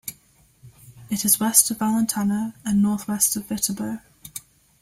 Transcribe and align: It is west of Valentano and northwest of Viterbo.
It 1.11 1.23
is 1.25 1.39
west 1.39 1.69
of 1.69 1.77
Valentano 1.77 2.55
and 2.65 2.81
northwest 2.81 3.35
of 3.35 3.45
Viterbo. 3.45 3.99